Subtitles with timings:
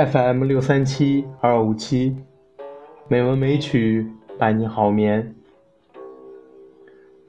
[0.00, 2.16] FM 六三七二五七，
[3.06, 5.34] 美文美曲伴你好眠。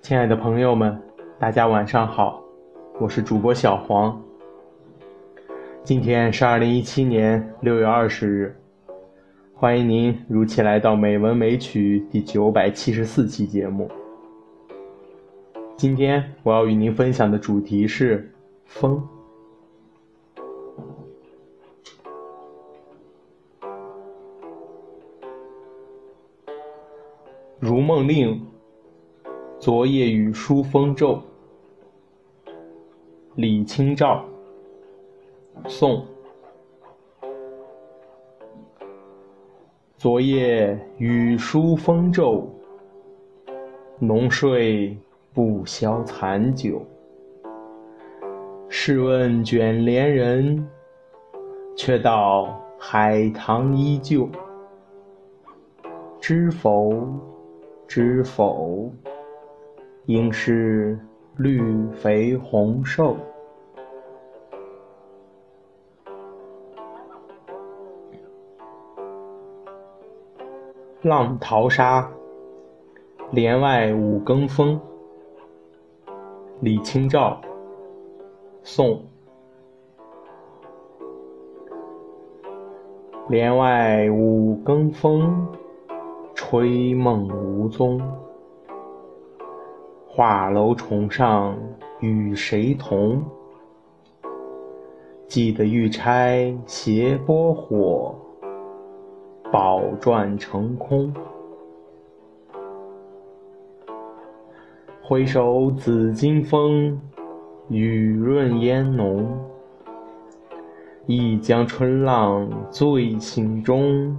[0.01, 0.97] 亲爱的朋友们，
[1.37, 2.41] 大家晚上好，
[2.97, 4.17] 我是主播小黄。
[5.83, 8.55] 今天是二零一七年六月二十日，
[9.53, 13.91] 欢迎您如期来到《美文美曲》第九百七十四期节目。
[15.75, 18.31] 今天我要与您分享的主题是
[18.63, 19.05] 风。
[27.63, 28.43] 如梦令，
[29.59, 31.21] 昨夜雨疏风骤。
[33.35, 34.25] 李清照，
[35.67, 36.03] 宋。
[39.95, 42.49] 昨夜雨疏风骤，
[43.99, 44.97] 浓睡
[45.31, 46.83] 不消残酒。
[48.69, 50.67] 试问卷帘人，
[51.77, 54.27] 却道海棠依旧。
[56.19, 56.91] 知否？
[57.93, 58.89] 知否？
[60.05, 60.97] 应是
[61.35, 63.17] 绿肥红瘦。
[71.01, 72.09] 浪淘沙，
[73.31, 74.79] 帘外五更风。
[76.61, 77.41] 李清照，
[78.63, 79.03] 宋。
[83.27, 85.45] 帘外五更风。
[86.43, 88.01] 吹梦无踪，
[90.07, 91.55] 画楼重上
[91.99, 93.23] 与谁同？
[95.27, 98.15] 记得玉钗斜波火，
[99.51, 101.13] 宝篆成空。
[105.03, 106.99] 回首紫金风，
[107.69, 109.29] 雨润烟浓。
[111.05, 114.17] 一江春浪醉醒中。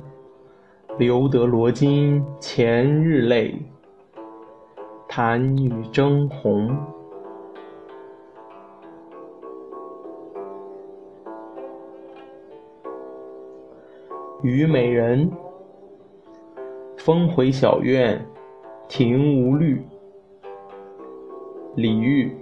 [0.99, 3.55] 留得罗巾前日泪，
[5.09, 6.71] 弹雨争红。
[14.43, 15.31] 虞美人，
[16.99, 18.23] 风回小院，
[18.87, 19.81] 庭无绿。
[21.75, 22.37] 李煜，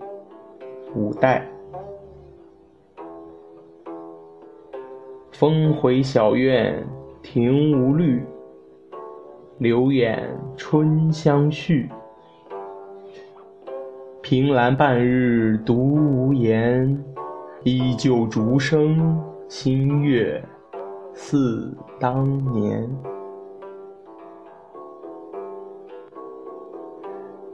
[0.97, 1.47] 五代。
[5.31, 6.85] 风回小院，
[7.23, 8.21] 庭无绿。
[9.61, 10.27] 柳眼
[10.57, 11.87] 春相续，
[14.23, 16.99] 凭栏半日独无言。
[17.63, 20.43] 依旧竹声新月
[21.13, 22.89] 似当年。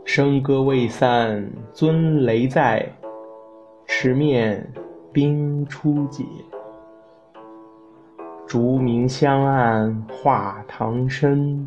[0.05, 2.88] 笙歌未散尊雷在，
[3.84, 4.65] 池面
[5.12, 6.25] 冰初解。
[8.47, 11.67] 竹明香暗画堂深。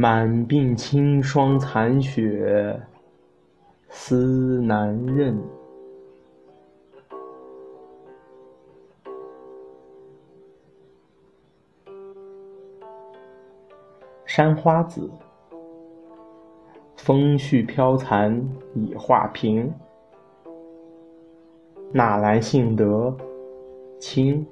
[0.00, 2.80] 满鬓清霜残雪
[3.88, 5.36] 思难认。
[14.24, 15.10] 山花子，
[16.94, 18.40] 风絮飘残
[18.76, 19.74] 已画屏。
[21.92, 23.16] 纳兰性德，
[23.98, 24.46] 清。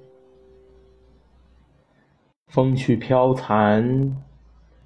[2.49, 4.26] 风絮飘残。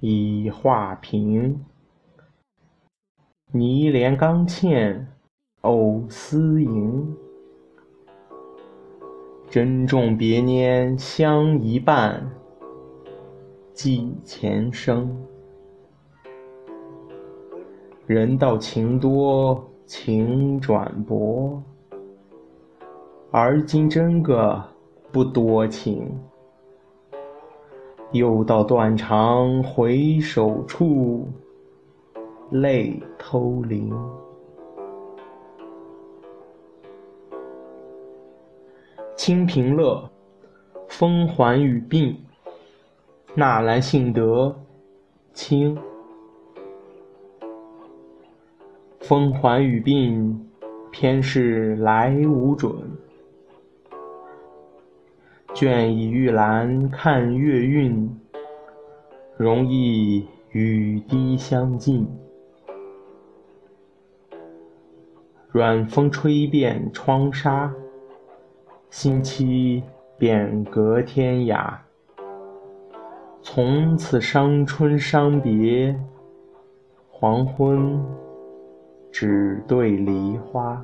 [0.03, 1.63] 已画屏，
[3.51, 5.05] 泥莲刚嵌
[5.61, 7.15] 藕丝萦。
[9.47, 12.31] 珍重别拈香一半，
[13.75, 15.15] 寄前生。
[18.07, 21.61] 人道情多情转薄，
[23.29, 24.63] 而今真个
[25.11, 26.11] 不多情。
[28.11, 31.27] 又到断肠回首处，
[32.49, 33.89] 泪偷零。
[39.15, 40.09] 《清平乐·
[40.89, 42.13] 风还雨鬓》
[43.33, 44.53] 纳兰性德，
[45.33, 45.77] 清。
[48.99, 50.35] 风还雨鬓，
[50.91, 52.73] 偏是来无准。
[55.53, 58.09] 倦倚玉栏看月晕，
[59.35, 62.07] 容易雨滴相近。
[65.49, 67.71] 软风吹遍窗纱，
[68.89, 69.83] 心期
[70.17, 71.75] 便隔天涯。
[73.41, 75.93] 从此伤春伤别，
[77.09, 78.01] 黄昏
[79.11, 80.81] 只对梨花。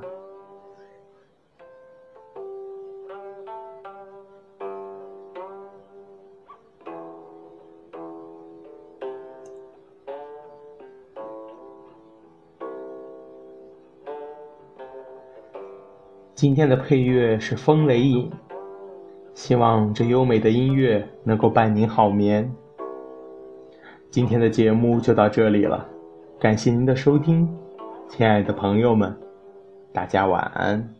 [16.38, 18.30] 今天的配乐是风雷影，
[19.34, 22.48] 希望这优美的音乐能够伴您好眠。
[24.08, 25.84] 今天的节目就到这里了，
[26.38, 27.52] 感谢您的收听，
[28.08, 29.12] 亲爱的朋友们，
[29.92, 30.97] 大家晚安。